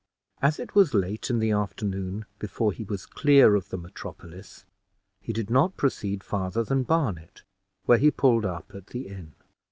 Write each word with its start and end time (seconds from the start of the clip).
As 0.41 0.57
it 0.57 0.73
was 0.73 0.95
late 0.95 1.29
in 1.29 1.37
the 1.37 1.51
afternoon 1.51 2.25
before 2.39 2.71
he 2.73 2.83
was 2.83 3.05
clear 3.05 3.53
of 3.53 3.69
the 3.69 3.77
metropolis, 3.77 4.65
he 5.21 5.31
did 5.31 5.51
not 5.51 5.77
proceed 5.77 6.23
farther 6.23 6.63
than 6.63 6.81
Barnet, 6.81 7.43
where 7.85 7.99
he 7.99 8.09
pulled 8.09 8.43
up 8.43 8.73
at 8.73 8.87
the 8.87 9.01
inn. 9.07 9.35